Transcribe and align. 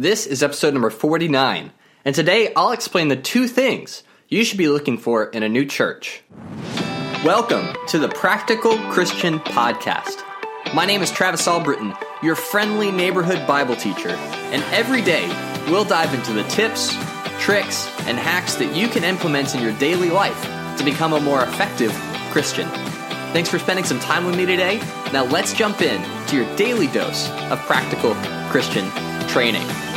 This 0.00 0.24
is 0.24 0.42
episode 0.42 0.72
number 0.72 0.88
49, 0.88 1.72
and 2.06 2.14
today 2.14 2.54
I'll 2.56 2.72
explain 2.72 3.08
the 3.08 3.16
two 3.16 3.46
things 3.46 4.02
you 4.30 4.44
should 4.44 4.56
be 4.56 4.70
looking 4.70 4.96
for 4.96 5.26
in 5.26 5.42
a 5.42 5.48
new 5.50 5.66
church. 5.66 6.22
Welcome 7.22 7.76
to 7.88 7.98
the 7.98 8.08
Practical 8.08 8.78
Christian 8.90 9.40
Podcast. 9.40 10.24
My 10.72 10.86
name 10.86 11.02
is 11.02 11.10
Travis 11.10 11.46
Albritton, 11.46 11.94
your 12.22 12.34
friendly 12.34 12.90
neighborhood 12.90 13.46
Bible 13.46 13.76
teacher, 13.76 14.08
and 14.08 14.62
every 14.72 15.02
day 15.02 15.28
we'll 15.66 15.84
dive 15.84 16.14
into 16.14 16.32
the 16.32 16.44
tips, 16.44 16.96
tricks, 17.38 17.86
and 18.06 18.16
hacks 18.16 18.54
that 18.54 18.74
you 18.74 18.88
can 18.88 19.04
implement 19.04 19.54
in 19.54 19.60
your 19.60 19.76
daily 19.76 20.08
life 20.08 20.42
to 20.78 20.82
become 20.82 21.12
a 21.12 21.20
more 21.20 21.42
effective 21.42 21.92
Christian. 22.30 22.70
Thanks 23.34 23.50
for 23.50 23.58
spending 23.58 23.84
some 23.84 24.00
time 24.00 24.24
with 24.24 24.34
me 24.34 24.46
today. 24.46 24.78
Now 25.12 25.24
let's 25.24 25.52
jump 25.52 25.82
in 25.82 26.02
to 26.28 26.36
your 26.36 26.56
daily 26.56 26.86
dose 26.86 27.28
of 27.50 27.58
practical 27.66 28.14
Christian 28.48 28.90
training. 29.28 29.89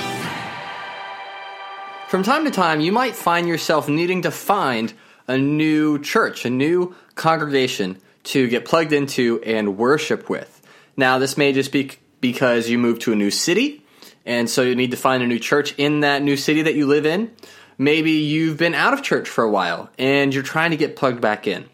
From 2.14 2.22
time 2.22 2.46
to 2.46 2.52
time, 2.52 2.80
you 2.80 2.92
might 2.92 3.16
find 3.16 3.48
yourself 3.48 3.90
needing 3.90 4.22
to 4.22 4.30
find 4.30 4.94
a 5.28 5.36
new 5.36 5.98
church, 5.98 6.46
a 6.46 6.50
new 6.52 6.94
congregation 7.16 7.98
to 8.26 8.48
get 8.50 8.66
plugged 8.66 8.94
into 8.94 9.42
and 9.42 9.80
worship 9.80 10.30
with. 10.30 10.62
Now, 10.96 11.18
this 11.18 11.38
may 11.38 11.54
just 11.54 11.72
be 11.72 11.90
because 12.22 12.70
you 12.70 12.78
moved 12.78 13.02
to 13.02 13.14
a 13.14 13.16
new 13.16 13.32
city, 13.32 13.84
and 14.28 14.48
so 14.48 14.62
you 14.62 14.76
need 14.76 14.92
to 14.92 14.98
find 14.98 15.24
a 15.24 15.26
new 15.26 15.40
church 15.40 15.74
in 15.80 16.02
that 16.02 16.22
new 16.22 16.38
city 16.38 16.62
that 16.62 16.76
you 16.76 16.86
live 16.86 17.08
in. 17.08 17.32
Maybe 17.80 18.12
you've 18.12 18.58
been 18.58 18.76
out 18.76 18.94
of 18.94 19.02
church 19.02 19.28
for 19.28 19.44
a 19.44 19.50
while 19.50 19.90
and 19.98 20.36
you're 20.36 20.44
trying 20.44 20.70
to 20.70 20.78
get 20.78 20.96
plugged 20.96 21.20
back 21.20 21.48
in. 21.48 21.68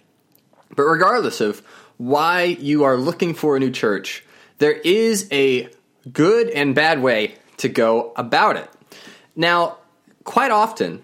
But 0.74 0.84
regardless 0.84 1.42
of 1.42 1.62
why 1.98 2.44
you 2.44 2.86
are 2.86 2.96
looking 2.96 3.34
for 3.34 3.58
a 3.58 3.60
new 3.60 3.72
church, 3.72 4.24
there 4.60 4.72
is 4.72 5.28
a 5.34 5.68
good 6.14 6.50
and 6.50 6.74
bad 6.74 7.02
way 7.02 7.36
to 7.58 7.68
go 7.68 8.14
about 8.16 8.56
it. 8.56 8.70
Now, 9.36 9.80
quite 10.24 10.52
often, 10.52 11.04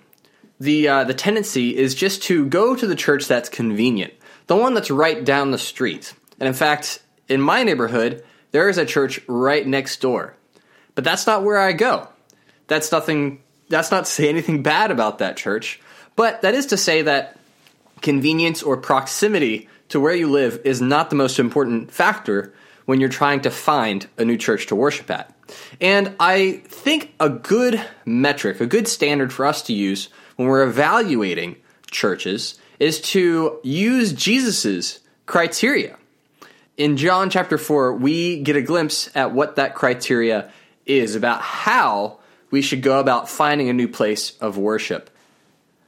the 0.59 0.87
uh, 0.87 1.03
the 1.03 1.13
tendency 1.13 1.75
is 1.75 1.95
just 1.95 2.23
to 2.23 2.45
go 2.45 2.75
to 2.75 2.87
the 2.87 2.95
church 2.95 3.27
that's 3.27 3.49
convenient, 3.49 4.13
the 4.47 4.55
one 4.55 4.73
that's 4.73 4.91
right 4.91 5.23
down 5.23 5.51
the 5.51 5.57
street. 5.57 6.13
And 6.39 6.47
in 6.47 6.53
fact, 6.53 7.01
in 7.27 7.41
my 7.41 7.63
neighborhood, 7.63 8.23
there 8.51 8.69
is 8.69 8.77
a 8.77 8.85
church 8.85 9.19
right 9.27 9.65
next 9.65 9.99
door. 10.01 10.35
But 10.93 11.03
that's 11.03 11.27
not 11.27 11.43
where 11.43 11.59
I 11.59 11.73
go. 11.73 12.07
That's 12.67 12.91
nothing. 12.91 13.41
That's 13.69 13.91
not 13.91 14.05
to 14.05 14.11
say 14.11 14.29
anything 14.29 14.63
bad 14.63 14.91
about 14.91 15.17
that 15.19 15.37
church, 15.37 15.81
but 16.15 16.41
that 16.43 16.53
is 16.53 16.67
to 16.67 16.77
say 16.77 17.01
that 17.01 17.37
convenience 18.01 18.61
or 18.61 18.77
proximity 18.77 19.67
to 19.89 19.99
where 19.99 20.15
you 20.15 20.29
live 20.29 20.61
is 20.63 20.81
not 20.81 21.09
the 21.09 21.15
most 21.15 21.39
important 21.39 21.91
factor 21.91 22.53
when 22.85 22.99
you're 22.99 23.09
trying 23.09 23.41
to 23.41 23.51
find 23.51 24.07
a 24.17 24.25
new 24.25 24.37
church 24.37 24.67
to 24.67 24.75
worship 24.75 25.09
at. 25.09 25.34
And 25.79 26.15
I 26.19 26.63
think 26.67 27.13
a 27.19 27.29
good 27.29 27.83
metric, 28.05 28.61
a 28.61 28.65
good 28.65 28.87
standard 28.87 29.31
for 29.31 29.45
us 29.45 29.61
to 29.63 29.73
use 29.73 30.09
when 30.35 30.47
we're 30.47 30.63
evaluating 30.63 31.57
churches 31.91 32.59
is 32.79 32.99
to 33.01 33.59
use 33.63 34.13
Jesus's 34.13 34.99
criteria. 35.25 35.97
In 36.77 36.97
John 36.97 37.29
chapter 37.29 37.57
4, 37.57 37.93
we 37.93 38.41
get 38.41 38.55
a 38.55 38.61
glimpse 38.61 39.09
at 39.15 39.31
what 39.31 39.55
that 39.55 39.75
criteria 39.75 40.51
is 40.85 41.15
about 41.15 41.41
how 41.41 42.19
we 42.51 42.61
should 42.61 42.81
go 42.81 42.99
about 42.99 43.29
finding 43.29 43.69
a 43.69 43.73
new 43.73 43.87
place 43.87 44.37
of 44.39 44.57
worship. 44.57 45.09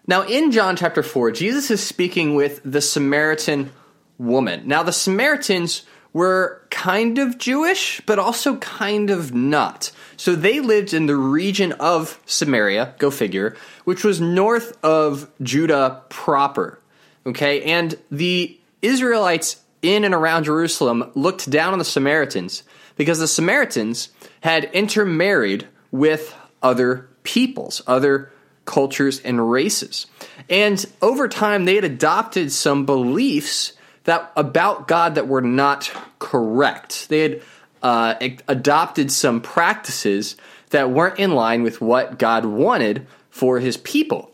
Now, 0.07 0.23
in 0.23 0.51
John 0.51 0.77
chapter 0.77 1.03
4, 1.03 1.31
Jesus 1.31 1.69
is 1.69 1.83
speaking 1.83 2.35
with 2.35 2.61
the 2.63 2.81
Samaritan 2.81 3.71
woman. 4.17 4.67
Now, 4.67 4.83
the 4.83 4.93
Samaritans 4.93 5.83
were 6.13 6.61
kind 6.69 7.17
of 7.17 7.37
Jewish, 7.37 8.01
but 8.05 8.19
also 8.19 8.57
kind 8.57 9.09
of 9.09 9.33
not. 9.33 9.91
So 10.15 10.35
they 10.35 10.59
lived 10.59 10.93
in 10.93 11.05
the 11.05 11.15
region 11.15 11.73
of 11.73 12.19
Samaria, 12.25 12.95
go 12.97 13.11
figure, 13.11 13.55
which 13.83 14.03
was 14.03 14.19
north 14.19 14.77
of 14.83 15.29
Judah 15.41 16.01
proper. 16.09 16.79
Okay, 17.25 17.61
and 17.63 17.97
the 18.09 18.57
Israelites 18.81 19.61
in 19.81 20.03
and 20.03 20.13
around 20.13 20.45
Jerusalem 20.45 21.11
looked 21.13 21.49
down 21.49 21.73
on 21.73 21.79
the 21.79 21.85
Samaritans 21.85 22.63
because 22.95 23.19
the 23.19 23.27
Samaritans 23.27 24.09
had 24.41 24.65
intermarried 24.65 25.67
with 25.91 26.35
other 26.63 27.09
peoples, 27.23 27.81
other 27.85 28.31
cultures, 28.65 29.19
and 29.21 29.51
races. 29.51 30.07
And 30.49 30.85
over 31.01 31.27
time, 31.27 31.65
they 31.65 31.75
had 31.75 31.83
adopted 31.83 32.51
some 32.51 32.85
beliefs 32.85 33.73
that 34.07 34.31
about 34.37 34.87
God 34.87 35.15
that 35.15 35.27
were 35.27 35.41
not 35.41 35.91
correct. 36.17 37.09
They 37.09 37.19
had 37.19 37.41
uh, 37.83 38.15
adopted 38.47 39.11
some 39.11 39.41
practices 39.41 40.37
that 40.69 40.91
weren't 40.91 41.19
in 41.19 41.31
line 41.31 41.61
with 41.61 41.81
what 41.81 42.17
God 42.17 42.45
wanted 42.45 43.05
for 43.29 43.59
his 43.59 43.75
people. 43.75 44.31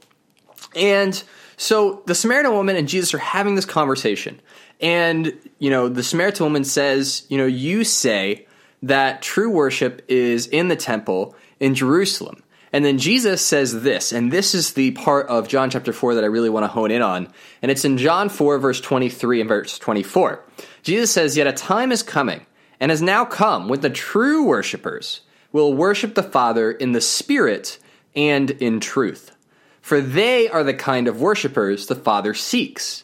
And 0.75 1.21
so 1.57 2.03
the 2.05 2.13
Samaritan 2.13 2.53
woman 2.53 2.75
and 2.75 2.87
Jesus 2.87 3.15
are 3.15 3.19
having 3.19 3.55
this 3.55 3.65
conversation. 3.65 4.39
And, 4.79 5.33
you 5.57 5.71
know, 5.71 5.89
the 5.89 6.03
Samaritan 6.03 6.45
woman 6.45 6.65
says, 6.65 7.25
you 7.29 7.39
know, 7.39 7.47
you 7.47 7.83
say 7.83 8.45
that 8.83 9.23
true 9.23 9.49
worship 9.49 10.03
is 10.07 10.45
in 10.45 10.67
the 10.67 10.75
temple 10.75 11.35
in 11.59 11.73
Jerusalem. 11.73 12.42
And 12.73 12.83
then 12.83 12.97
Jesus 12.97 13.45
says 13.45 13.83
this, 13.83 14.11
and 14.11 14.31
this 14.31 14.55
is 14.55 14.73
the 14.73 14.91
part 14.91 15.27
of 15.27 15.47
John 15.47 15.69
chapter 15.69 15.93
4 15.93 16.15
that 16.15 16.23
I 16.23 16.27
really 16.27 16.49
want 16.49 16.63
to 16.63 16.67
hone 16.67 16.89
in 16.89 17.03
on. 17.03 17.31
And 17.61 17.69
it's 17.69 17.85
in 17.85 17.99
John 17.99 18.29
4, 18.29 18.57
verse 18.57 18.81
23 18.81 19.41
and 19.41 19.47
verse 19.47 19.77
24. 19.77 20.43
Jesus 20.81 21.11
says, 21.11 21.37
Yet 21.37 21.45
a 21.45 21.53
time 21.53 21.91
is 21.91 22.01
coming, 22.01 22.47
and 22.79 22.89
has 22.89 23.01
now 23.01 23.25
come, 23.25 23.69
when 23.69 23.81
the 23.81 23.91
true 23.91 24.45
worshippers 24.45 25.21
will 25.51 25.75
worship 25.75 26.15
the 26.15 26.23
Father 26.23 26.71
in 26.71 26.93
the 26.93 27.01
Spirit 27.01 27.77
and 28.15 28.49
in 28.49 28.79
truth. 28.79 29.35
For 29.79 30.01
they 30.01 30.49
are 30.49 30.63
the 30.63 30.73
kind 30.73 31.07
of 31.07 31.21
worshippers 31.21 31.85
the 31.85 31.95
Father 31.95 32.33
seeks. 32.33 33.03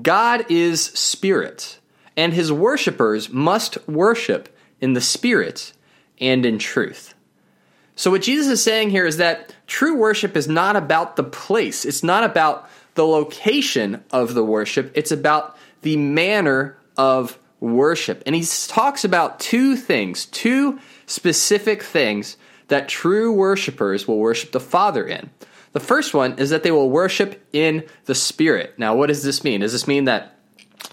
God 0.00 0.46
is 0.48 0.84
Spirit, 0.84 1.80
and 2.16 2.32
his 2.32 2.52
worshippers 2.52 3.28
must 3.28 3.88
worship 3.88 4.56
in 4.80 4.92
the 4.92 5.00
Spirit 5.00 5.72
and 6.20 6.46
in 6.46 6.60
truth. 6.60 7.09
So, 8.00 8.10
what 8.10 8.22
Jesus 8.22 8.46
is 8.46 8.62
saying 8.62 8.88
here 8.88 9.04
is 9.04 9.18
that 9.18 9.54
true 9.66 9.94
worship 9.94 10.34
is 10.34 10.48
not 10.48 10.74
about 10.74 11.16
the 11.16 11.22
place, 11.22 11.84
it's 11.84 12.02
not 12.02 12.24
about 12.24 12.66
the 12.94 13.06
location 13.06 14.02
of 14.10 14.32
the 14.32 14.42
worship, 14.42 14.90
it's 14.94 15.12
about 15.12 15.58
the 15.82 15.98
manner 15.98 16.78
of 16.96 17.38
worship. 17.60 18.22
And 18.24 18.34
he 18.34 18.42
talks 18.68 19.04
about 19.04 19.38
two 19.38 19.76
things, 19.76 20.24
two 20.24 20.80
specific 21.04 21.82
things 21.82 22.38
that 22.68 22.88
true 22.88 23.34
worshipers 23.34 24.08
will 24.08 24.18
worship 24.18 24.52
the 24.52 24.60
Father 24.60 25.06
in. 25.06 25.28
The 25.72 25.80
first 25.80 26.14
one 26.14 26.38
is 26.38 26.48
that 26.48 26.62
they 26.62 26.70
will 26.70 26.88
worship 26.88 27.46
in 27.52 27.84
the 28.06 28.14
Spirit. 28.14 28.78
Now, 28.78 28.96
what 28.96 29.08
does 29.08 29.24
this 29.24 29.44
mean? 29.44 29.60
Does 29.60 29.72
this 29.72 29.86
mean 29.86 30.06
that 30.06 30.38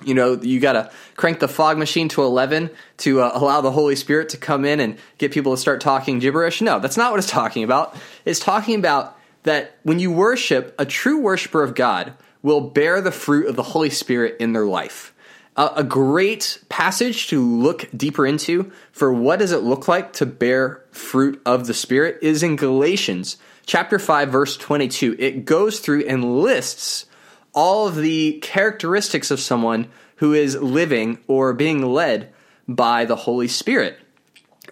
you 0.03 0.13
know, 0.13 0.33
you 0.41 0.59
got 0.59 0.73
to 0.73 0.91
crank 1.15 1.39
the 1.39 1.47
fog 1.47 1.77
machine 1.77 2.09
to 2.09 2.23
11 2.23 2.69
to 2.97 3.21
uh, 3.21 3.31
allow 3.33 3.61
the 3.61 3.71
Holy 3.71 3.95
Spirit 3.95 4.29
to 4.29 4.37
come 4.37 4.65
in 4.65 4.79
and 4.79 4.97
get 5.17 5.31
people 5.31 5.53
to 5.53 5.57
start 5.57 5.81
talking 5.81 6.19
gibberish. 6.19 6.61
No, 6.61 6.79
that's 6.79 6.97
not 6.97 7.11
what 7.11 7.19
it's 7.19 7.29
talking 7.29 7.63
about. 7.63 7.95
It's 8.25 8.39
talking 8.39 8.75
about 8.75 9.17
that 9.43 9.77
when 9.83 9.99
you 9.99 10.11
worship, 10.11 10.75
a 10.77 10.85
true 10.85 11.19
worshiper 11.19 11.63
of 11.63 11.73
God 11.73 12.13
will 12.41 12.61
bear 12.61 13.01
the 13.01 13.11
fruit 13.11 13.47
of 13.47 13.55
the 13.55 13.63
Holy 13.63 13.89
Spirit 13.89 14.37
in 14.39 14.53
their 14.53 14.65
life. 14.65 15.13
Uh, 15.55 15.73
a 15.75 15.83
great 15.83 16.59
passage 16.69 17.27
to 17.29 17.43
look 17.43 17.89
deeper 17.95 18.27
into 18.27 18.71
for 18.91 19.11
what 19.11 19.39
does 19.39 19.51
it 19.51 19.63
look 19.63 19.87
like 19.87 20.13
to 20.13 20.25
bear 20.25 20.83
fruit 20.91 21.41
of 21.45 21.65
the 21.65 21.73
Spirit 21.73 22.19
is 22.21 22.43
in 22.43 22.55
Galatians 22.55 23.37
chapter 23.65 23.97
5 23.97 24.29
verse 24.29 24.55
22. 24.55 25.15
It 25.17 25.45
goes 25.45 25.79
through 25.79 26.05
and 26.07 26.41
lists 26.41 27.05
all 27.53 27.87
of 27.87 27.95
the 27.95 28.39
characteristics 28.41 29.31
of 29.31 29.39
someone 29.39 29.89
who 30.17 30.33
is 30.33 30.55
living 30.55 31.19
or 31.27 31.53
being 31.53 31.81
led 31.81 32.33
by 32.67 33.05
the 33.05 33.15
Holy 33.15 33.47
Spirit. 33.47 33.99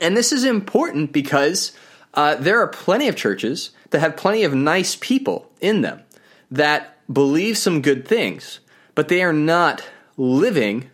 And 0.01 0.15
this 0.15 0.31
is 0.31 0.43
important 0.43 1.11
because 1.11 1.71
uh, 2.13 2.35
there 2.35 2.59
are 2.61 2.67
plenty 2.67 3.07
of 3.07 3.15
churches 3.15 3.72
that 3.91 3.99
have 3.99 4.17
plenty 4.17 4.43
of 4.43 4.53
nice 4.53 4.95
people 4.95 5.51
in 5.61 5.81
them 5.81 6.01
that 6.51 6.97
believe 7.11 7.57
some 7.57 7.81
good 7.81 8.07
things, 8.07 8.59
but 8.93 9.07
they 9.07 9.23
are 9.23 9.33
not 9.33 9.83
living 10.17 10.89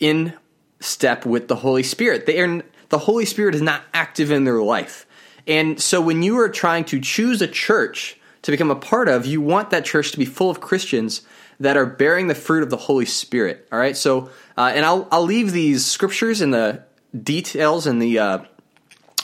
in 0.00 0.34
step 0.80 1.24
with 1.24 1.48
the 1.48 1.56
Holy 1.56 1.82
Spirit. 1.82 2.26
They 2.26 2.40
are 2.40 2.62
the 2.88 2.98
Holy 2.98 3.24
Spirit 3.24 3.54
is 3.54 3.62
not 3.62 3.82
active 3.92 4.30
in 4.30 4.44
their 4.44 4.62
life. 4.62 5.06
And 5.46 5.80
so 5.80 6.00
when 6.00 6.22
you 6.22 6.38
are 6.38 6.48
trying 6.48 6.84
to 6.86 7.00
choose 7.00 7.42
a 7.42 7.48
church 7.48 8.18
to 8.44 8.50
become 8.50 8.70
a 8.70 8.76
part 8.76 9.08
of, 9.08 9.24
you 9.24 9.40
want 9.40 9.70
that 9.70 9.86
church 9.86 10.12
to 10.12 10.18
be 10.18 10.26
full 10.26 10.50
of 10.50 10.60
Christians 10.60 11.22
that 11.60 11.78
are 11.78 11.86
bearing 11.86 12.26
the 12.26 12.34
fruit 12.34 12.62
of 12.62 12.68
the 12.68 12.76
Holy 12.76 13.06
Spirit. 13.06 13.66
All 13.72 13.78
right, 13.78 13.96
so 13.96 14.30
uh, 14.56 14.70
and 14.74 14.84
I'll 14.84 15.08
I'll 15.10 15.24
leave 15.24 15.52
these 15.52 15.84
scriptures 15.84 16.40
and 16.40 16.52
the 16.52 16.84
details 17.20 17.86
in 17.86 18.00
the 18.00 18.18
uh, 18.18 18.38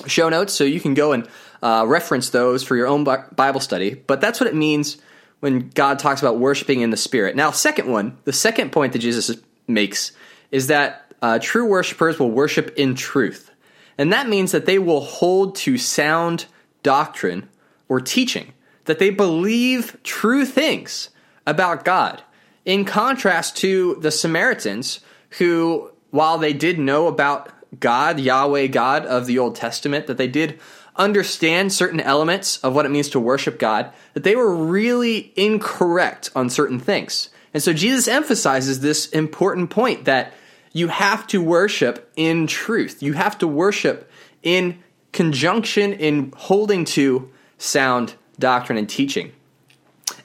show 0.06 0.30
notes, 0.30 0.54
so 0.54 0.64
you 0.64 0.80
can 0.80 0.94
go 0.94 1.12
and 1.12 1.28
uh, 1.62 1.84
reference 1.86 2.30
those 2.30 2.62
for 2.62 2.76
your 2.76 2.86
own 2.86 3.04
Bible 3.04 3.60
study. 3.60 3.94
But 3.94 4.22
that's 4.22 4.40
what 4.40 4.46
it 4.46 4.54
means 4.54 4.96
when 5.40 5.68
God 5.68 5.98
talks 5.98 6.22
about 6.22 6.38
worshiping 6.38 6.80
in 6.80 6.90
the 6.90 6.96
Spirit. 6.96 7.36
Now, 7.36 7.50
second 7.50 7.90
one, 7.90 8.16
the 8.24 8.32
second 8.32 8.72
point 8.72 8.94
that 8.94 9.00
Jesus 9.00 9.36
makes 9.66 10.12
is 10.50 10.68
that 10.68 11.12
uh, 11.20 11.38
true 11.38 11.66
worshipers 11.66 12.18
will 12.18 12.30
worship 12.30 12.72
in 12.78 12.94
truth, 12.94 13.50
and 13.98 14.14
that 14.14 14.30
means 14.30 14.52
that 14.52 14.64
they 14.64 14.78
will 14.78 15.02
hold 15.02 15.56
to 15.56 15.76
sound 15.76 16.46
doctrine 16.82 17.50
or 17.86 18.00
teaching, 18.00 18.54
that 18.90 18.98
they 18.98 19.10
believe 19.10 19.96
true 20.02 20.44
things 20.44 21.10
about 21.46 21.84
God. 21.84 22.24
In 22.64 22.84
contrast 22.84 23.56
to 23.58 23.94
the 24.00 24.10
Samaritans, 24.10 24.98
who, 25.38 25.92
while 26.10 26.38
they 26.38 26.52
did 26.52 26.80
know 26.80 27.06
about 27.06 27.52
God, 27.78 28.18
Yahweh 28.18 28.66
God 28.66 29.06
of 29.06 29.26
the 29.26 29.38
Old 29.38 29.54
Testament, 29.54 30.08
that 30.08 30.16
they 30.16 30.26
did 30.26 30.58
understand 30.96 31.72
certain 31.72 32.00
elements 32.00 32.56
of 32.64 32.74
what 32.74 32.84
it 32.84 32.88
means 32.88 33.08
to 33.10 33.20
worship 33.20 33.60
God, 33.60 33.92
that 34.14 34.24
they 34.24 34.34
were 34.34 34.52
really 34.52 35.32
incorrect 35.36 36.30
on 36.34 36.50
certain 36.50 36.80
things. 36.80 37.28
And 37.54 37.62
so 37.62 37.72
Jesus 37.72 38.08
emphasizes 38.08 38.80
this 38.80 39.06
important 39.10 39.70
point 39.70 40.06
that 40.06 40.34
you 40.72 40.88
have 40.88 41.28
to 41.28 41.40
worship 41.40 42.10
in 42.16 42.48
truth. 42.48 43.04
You 43.04 43.12
have 43.12 43.38
to 43.38 43.46
worship 43.46 44.10
in 44.42 44.82
conjunction, 45.12 45.92
in 45.92 46.32
holding 46.36 46.84
to 46.86 47.30
sound 47.56 48.16
doctrine 48.40 48.78
and 48.78 48.88
teaching. 48.88 49.32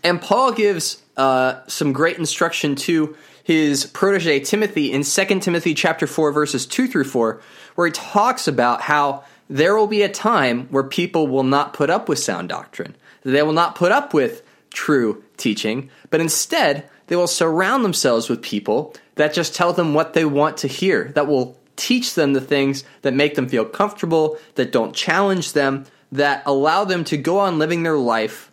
And 0.04 0.22
Paul 0.22 0.52
gives 0.52 1.02
uh, 1.18 1.62
some 1.68 1.94
great 1.94 2.18
instruction 2.18 2.76
to 2.76 3.16
his 3.44 3.86
protege 3.86 4.40
Timothy 4.40 4.92
in 4.92 5.04
2 5.04 5.40
Timothy 5.40 5.76
chapter 5.76 6.08
4 6.08 6.32
verses 6.32 6.66
2 6.66 6.88
through 6.88 7.04
4 7.04 7.42
where 7.76 7.88
he 7.88 7.94
talks 7.94 8.48
about 8.48 8.82
how 8.82 9.24
there 9.50 9.76
will 9.76 9.88
be 9.88 10.02
a 10.02 10.10
time 10.10 10.68
where 10.70 10.84
people 10.84 11.28
will 11.28 11.44
not 11.44 11.74
put 11.74 11.90
up 11.90 12.10
with 12.10 12.18
sound 12.18 12.50
doctrine. 12.50 12.96
They 13.24 13.44
will 13.44 13.54
not 13.54 13.76
put 13.76 13.92
up 13.92 14.14
with 14.14 14.42
true 14.72 15.24
teaching, 15.38 15.90
but 16.10 16.22
instead 16.22 16.90
they 17.08 17.16
will 17.16 17.28
surround 17.28 17.86
themselves 17.86 18.30
with 18.30 18.42
people 18.42 18.96
that 19.16 19.34
just 19.34 19.54
tell 19.54 19.74
them 19.74 19.94
what 19.94 20.14
they 20.14 20.26
want 20.26 20.58
to 20.58 20.68
hear, 20.68 21.12
that 21.16 21.28
will 21.28 21.58
teach 21.76 22.16
them 22.16 22.34
the 22.34 22.42
things 22.42 22.84
that 23.02 23.14
make 23.14 23.36
them 23.36 23.48
feel 23.48 23.66
comfortable, 23.66 24.38
that 24.56 24.72
don't 24.72 24.96
challenge 24.96 25.54
them, 25.54 25.86
that 26.16 26.44
allow 26.46 26.86
them 26.86 27.04
to 27.06 27.18
go 27.18 27.40
on 27.40 27.60
living 27.60 27.84
their 27.84 27.98
life, 27.98 28.52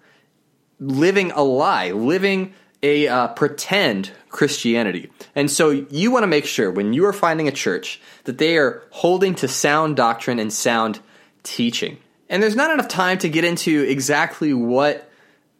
living 0.79 1.32
a 1.32 1.43
lie, 1.43 1.91
living 1.93 2.55
a 2.82 3.06
uh, 3.06 3.29
pretend 3.29 4.11
Christianity. 4.29 5.11
And 5.35 5.50
so 5.50 5.70
you 5.70 6.11
want 6.11 6.25
to 6.25 6.29
make 6.29 6.47
sure 6.47 6.70
when 6.70 6.93
you 6.93 7.05
are 7.06 7.12
finding 7.12 7.47
a 7.47 7.53
church 7.53 8.00
that 8.25 8.38
they 8.38 8.56
are 8.56 8.82
holding 8.91 9.35
to 9.37 9.49
sound 9.49 9.97
doctrine 9.97 10.38
and 10.38 10.53
sound 10.53 11.00
teaching. 11.43 11.99
And 12.29 12.43
there's 12.43 12.56
not 12.56 12.70
enough 12.70 12.88
time 12.88 13.19
to 13.19 13.29
get 13.29 13.44
into 13.44 13.82
exactly 13.82 14.53
what 14.53 15.09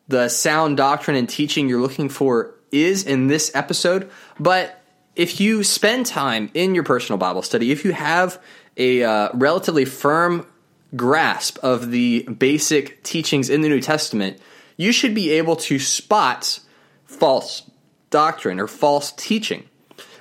the 0.09 0.29
sound 0.29 0.77
doctrine 0.77 1.17
and 1.17 1.29
teaching 1.29 1.69
you're 1.69 1.81
looking 1.81 2.09
for 2.09 2.55
is 2.73 3.05
in 3.05 3.29
this 3.29 3.55
episode, 3.55 4.11
but 4.41 4.83
if 5.15 5.41
you 5.41 5.63
spend 5.63 6.07
time 6.07 6.51
in 6.55 6.75
your 6.75 6.85
personal 6.85 7.19
Bible 7.19 7.43
study, 7.43 7.71
if 7.71 7.85
you 7.85 7.93
have 7.93 8.41
a 8.77 9.03
uh, 9.03 9.29
relatively 9.35 9.85
firm 9.85 10.47
grasp 10.95 11.59
of 11.63 11.91
the 11.91 12.23
basic 12.25 13.03
teachings 13.03 13.49
in 13.49 13.63
the 13.63 13.69
New 13.69 13.81
Testament, 13.81 14.39
you 14.77 14.93
should 14.93 15.15
be 15.15 15.31
able 15.31 15.57
to 15.57 15.79
spot 15.79 16.61
false 17.05 17.71
doctrine 18.11 18.61
or 18.61 18.67
false 18.67 19.13
teaching. 19.13 19.69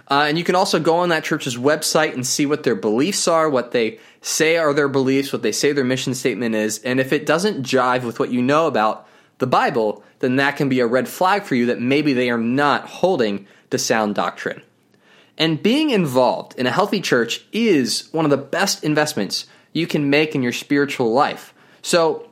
Uh, 0.09 0.25
and 0.27 0.37
you 0.37 0.43
can 0.43 0.55
also 0.55 0.79
go 0.79 0.97
on 0.97 1.09
that 1.09 1.23
church's 1.23 1.55
website 1.55 2.13
and 2.13 2.27
see 2.27 2.45
what 2.45 2.63
their 2.63 2.75
beliefs 2.75 3.27
are, 3.27 3.49
what 3.49 3.71
they 3.71 3.97
say 4.21 4.57
are 4.57 4.73
their 4.73 4.89
beliefs, 4.89 5.31
what 5.31 5.41
they 5.41 5.53
say 5.53 5.71
their 5.71 5.85
mission 5.85 6.13
statement 6.13 6.53
is. 6.53 6.79
And 6.79 6.99
if 6.99 7.13
it 7.13 7.25
doesn't 7.25 7.65
jive 7.65 8.03
with 8.03 8.19
what 8.19 8.31
you 8.31 8.41
know 8.41 8.67
about 8.67 9.07
the 9.37 9.47
Bible, 9.47 10.03
then 10.19 10.35
that 10.35 10.57
can 10.57 10.67
be 10.67 10.81
a 10.81 10.87
red 10.87 11.07
flag 11.07 11.43
for 11.43 11.55
you 11.55 11.67
that 11.67 11.79
maybe 11.79 12.11
they 12.11 12.29
are 12.29 12.37
not 12.37 12.87
holding 12.87 13.47
to 13.69 13.77
sound 13.77 14.15
doctrine. 14.15 14.61
And 15.37 15.63
being 15.63 15.91
involved 15.91 16.55
in 16.59 16.67
a 16.67 16.71
healthy 16.71 16.99
church 16.99 17.45
is 17.53 18.09
one 18.11 18.25
of 18.25 18.31
the 18.31 18.37
best 18.37 18.83
investments 18.83 19.45
you 19.73 19.87
can 19.87 20.09
make 20.09 20.35
in 20.35 20.43
your 20.43 20.53
spiritual 20.53 21.13
life. 21.13 21.53
So, 21.81 22.29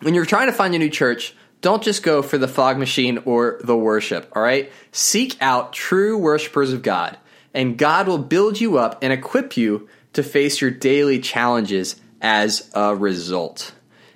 when 0.00 0.14
you're 0.14 0.26
trying 0.26 0.48
to 0.48 0.52
find 0.52 0.74
a 0.74 0.78
new 0.78 0.90
church, 0.90 1.34
don't 1.60 1.82
just 1.82 2.02
go 2.02 2.20
for 2.20 2.36
the 2.36 2.48
fog 2.48 2.76
machine 2.76 3.18
or 3.24 3.58
the 3.64 3.76
worship, 3.76 4.30
all 4.36 4.42
right? 4.42 4.70
Seek 4.92 5.40
out 5.40 5.72
true 5.72 6.18
worshipers 6.18 6.72
of 6.72 6.82
God, 6.82 7.16
and 7.54 7.78
God 7.78 8.06
will 8.06 8.18
build 8.18 8.60
you 8.60 8.76
up 8.76 8.98
and 9.02 9.12
equip 9.12 9.56
you 9.56 9.88
to 10.12 10.22
face 10.22 10.60
your 10.60 10.70
daily 10.70 11.20
challenges 11.20 11.96
as 12.20 12.70
a 12.74 12.94
result. 12.94 13.72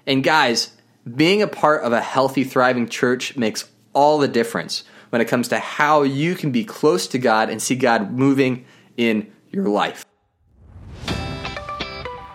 And 0.06 0.22
guys, 0.22 0.72
being 1.16 1.43
a 1.43 1.49
part 1.49 1.82
of 1.84 1.93
a 1.93 2.00
healthy, 2.00 2.44
thriving 2.44 2.88
church 2.88 3.37
makes 3.37 3.69
all 3.93 4.19
the 4.19 4.28
difference 4.28 4.84
when 5.10 5.22
it 5.22 5.28
comes 5.28 5.49
to 5.49 5.58
how 5.58 6.02
you 6.02 6.34
can 6.34 6.50
be 6.50 6.64
close 6.64 7.06
to 7.08 7.19
God 7.19 7.50
and 7.50 7.62
see 7.62 7.76
God 7.76 8.12
moving 8.12 8.64
in 8.96 9.31
your 9.50 9.69
life. 9.69 10.05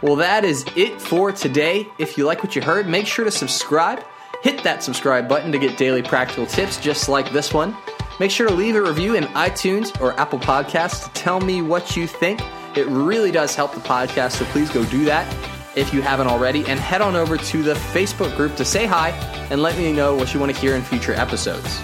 Well, 0.04 0.18
that 0.18 0.46
is 0.46 0.66
it 0.76 1.02
for 1.02 1.32
today. 1.32 1.88
If 1.98 2.18
you 2.18 2.26
like 2.26 2.44
what 2.44 2.56
you 2.56 2.62
heard, 2.62 2.88
make 2.88 3.08
sure 3.08 3.26
to 3.26 3.32
subscribe 3.32 4.04
Hit 4.44 4.62
that 4.64 4.84
subscribe 4.84 5.30
button 5.30 5.54
to 5.54 5.58
get 5.58 5.78
daily 5.78 6.02
practical 6.02 6.46
tips 6.46 6.76
just 6.76 7.08
like 7.08 7.32
this 7.32 7.54
one. 7.54 7.74
Make 8.20 8.30
sure 8.30 8.46
to 8.46 8.54
leave 8.54 8.76
a 8.76 8.82
review 8.82 9.16
in 9.16 9.24
iTunes 9.28 9.98
or 10.02 10.20
Apple 10.20 10.38
Podcasts 10.38 11.06
to 11.06 11.10
tell 11.14 11.40
me 11.40 11.62
what 11.62 11.96
you 11.96 12.08
think. 12.08 12.42
It 12.76 12.86
really 12.88 13.32
does 13.32 13.56
help 13.56 13.74
the 13.74 13.80
podcast, 13.80 14.34
so 14.34 14.46
please 14.46 14.70
go 14.70 14.84
do 14.84 15.06
that 15.06 15.34
if 15.78 15.94
you 15.94 16.02
haven't 16.02 16.28
already. 16.28 16.66
And 16.66 16.78
head 16.78 17.02
on 17.02 17.16
over 17.16 17.38
to 17.38 17.64
the 17.64 17.74
Facebook 17.76 18.36
group 18.36 18.58
to 18.58 18.66
say 18.66 18.86
hi 18.86 19.12
and 19.50 19.62
let 19.62 19.78
me 19.78 19.94
know 19.94 20.14
what 20.14 20.34
you 20.34 20.42
want 20.42 20.54
to 20.54 20.60
hear 20.60 20.76
in 20.76 20.82
future 20.82 21.14
episodes. 21.14 21.80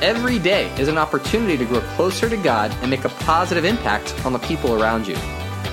Every 0.00 0.38
day 0.38 0.74
is 0.80 0.88
an 0.88 0.96
opportunity 0.96 1.58
to 1.58 1.66
grow 1.66 1.80
closer 1.80 2.30
to 2.30 2.38
God 2.38 2.74
and 2.80 2.88
make 2.88 3.04
a 3.04 3.10
positive 3.10 3.66
impact 3.66 4.14
on 4.24 4.32
the 4.32 4.38
people 4.38 4.82
around 4.82 5.06
you. 5.06 5.16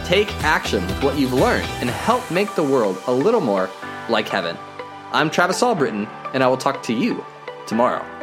Take 0.05 0.31
action 0.43 0.85
with 0.85 1.03
what 1.03 1.17
you've 1.17 1.33
learned 1.33 1.65
and 1.81 1.89
help 1.89 2.29
make 2.29 2.53
the 2.53 2.61
world 2.61 3.01
a 3.07 3.11
little 3.11 3.41
more 3.41 3.71
like 4.07 4.29
heaven. 4.29 4.55
I'm 5.11 5.31
Travis 5.31 5.63
Albritton, 5.63 6.05
and 6.31 6.43
I 6.43 6.47
will 6.47 6.57
talk 6.57 6.83
to 6.83 6.93
you 6.93 7.25
tomorrow. 7.65 8.14